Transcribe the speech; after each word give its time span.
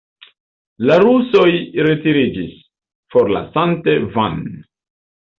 La 0.91 0.95
rusoj 1.01 1.49
retiriĝis, 1.87 2.55
forlasante 3.17 3.93
Van. 4.17 4.41